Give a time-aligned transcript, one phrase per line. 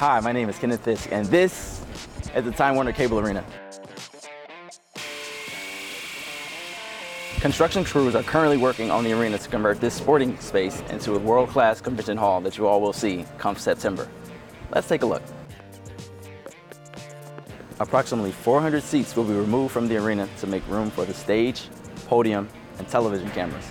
[0.00, 1.84] Hi, my name is Kenneth Fisk, and this
[2.34, 3.44] is the Time Warner Cable Arena.
[7.40, 11.18] Construction crews are currently working on the arena to convert this sporting space into a
[11.18, 14.08] world-class convention hall that you all will see come September.
[14.72, 15.22] Let's take a look.
[17.78, 21.68] Approximately 400 seats will be removed from the arena to make room for the stage,
[22.06, 22.48] podium,
[22.78, 23.68] and television cameras.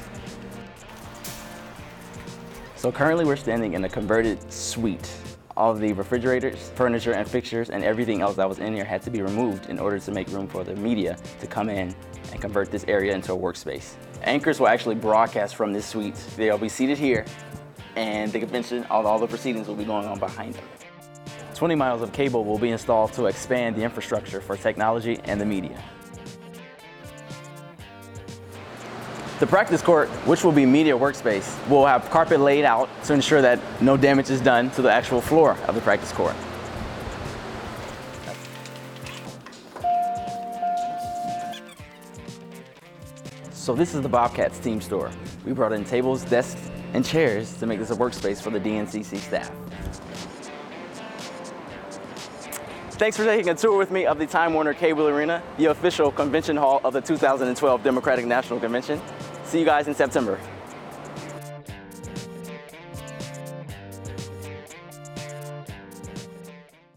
[2.76, 5.12] So currently we're standing in a converted suite.
[5.60, 9.10] All the refrigerators, furniture, and fixtures, and everything else that was in here had to
[9.10, 11.94] be removed in order to make room for the media to come in
[12.32, 13.96] and convert this area into a workspace.
[14.24, 16.16] Anchors will actually broadcast from this suite.
[16.38, 17.26] They'll be seated here,
[17.98, 20.64] and the convention, all, all the proceedings will be going on behind them.
[21.56, 25.46] 20 miles of cable will be installed to expand the infrastructure for technology and the
[25.46, 25.78] media.
[29.40, 33.42] The practice court, which will be media workspace, will have carpet laid out to ensure
[33.42, 36.36] that no damage is done to the actual floor of the practice court.
[43.54, 45.10] So this is the Bobcats team store.
[45.46, 49.20] We brought in tables, desks, and chairs to make this a workspace for the DNCC
[49.20, 49.50] staff.
[52.92, 56.12] Thanks for taking a tour with me of the Time Warner Cable Arena, the official
[56.12, 59.00] convention hall of the 2012 Democratic National Convention.
[59.50, 60.40] See you guys in September.